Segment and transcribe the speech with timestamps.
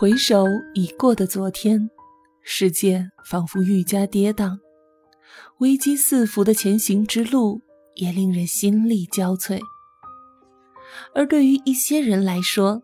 [0.00, 1.90] 回首已过的昨天，
[2.40, 4.58] 世界仿佛愈加跌宕，
[5.58, 7.60] 危机四伏的前行之路
[7.96, 9.60] 也令人心力交瘁。
[11.14, 12.80] 而对于一些人来说，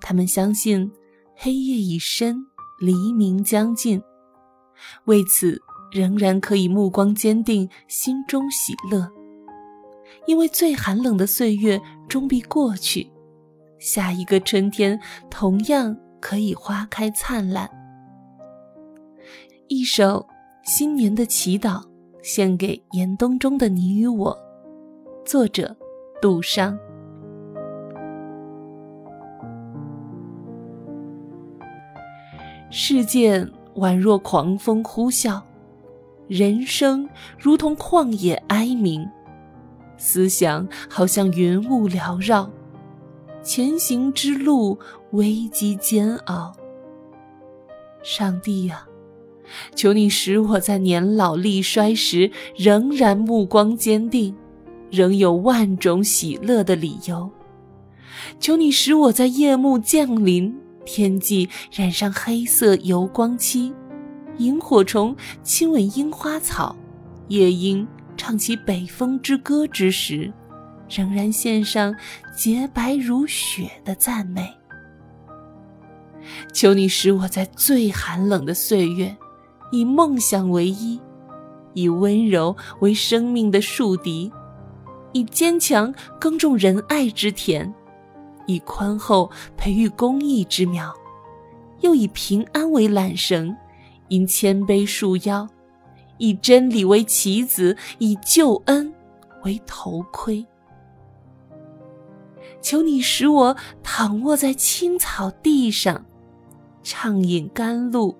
[0.00, 0.88] 他们相信
[1.34, 2.46] 黑夜已深，
[2.78, 4.00] 黎明将近，
[5.06, 5.60] 为此
[5.90, 9.10] 仍然可以目光坚定，心中喜乐，
[10.28, 13.10] 因为最寒冷的岁月终必过去，
[13.80, 17.68] 下一个春天同样可以花开灿烂。
[19.66, 20.24] 一首
[20.62, 21.82] 新年的祈祷，
[22.22, 24.38] 献给严冬中的你与我，
[25.26, 25.76] 作者
[26.20, 26.78] 杜尚。
[32.70, 33.44] 世界
[33.74, 35.42] 宛若狂风呼啸，
[36.28, 39.06] 人生如同旷野哀鸣，
[39.96, 42.48] 思想好像云雾缭绕，
[43.42, 44.78] 前行之路
[45.12, 46.54] 危机煎熬。
[48.02, 48.86] 上帝呀，
[49.74, 54.34] 求你使我在年老力衰时仍然目光坚定，
[54.90, 57.30] 仍有万种喜乐的理由。
[58.38, 60.56] 求你使我在夜幕降临。
[60.84, 63.72] 天际染上黑色油光漆，
[64.38, 66.74] 萤火虫亲吻樱花草，
[67.28, 70.32] 夜莺唱起北风之歌之时，
[70.94, 71.94] 仍然献上
[72.36, 74.52] 洁白如雪的赞美。
[76.52, 79.16] 求你使我在最寒冷的岁月，
[79.70, 81.00] 以梦想为衣，
[81.74, 84.30] 以温柔为生命的树敌，
[85.12, 87.72] 以坚强耕种仁爱之田。
[88.46, 90.92] 以宽厚培育公益之苗，
[91.80, 93.56] 又以平安为缆绳，
[94.08, 95.48] 因谦卑束腰，
[96.18, 98.92] 以真理为棋子，以救恩
[99.44, 100.44] 为头盔。
[102.60, 106.04] 求你使我躺卧在青草地上，
[106.82, 108.16] 畅饮甘露，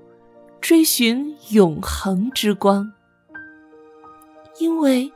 [0.60, 2.92] 追寻永恒之光，
[4.58, 5.12] 因为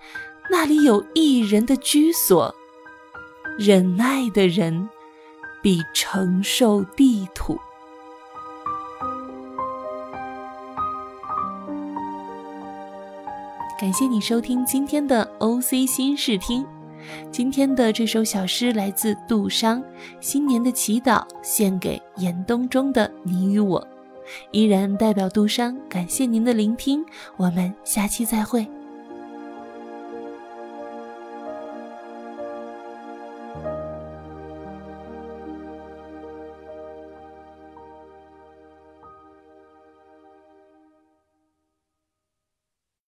[0.50, 2.54] 那里有一人的居所，
[3.58, 4.88] 忍耐的人。
[5.62, 7.58] 必承受地土。
[13.80, 16.64] 感谢你收听今天的 OC 新视听。
[17.30, 19.82] 今天的这首小诗来自杜商
[20.20, 23.86] 新年的祈祷献给严冬中的你与我。
[24.50, 27.04] 依然代表杜商感谢您的聆听
[27.36, 28.66] 我们下期再会。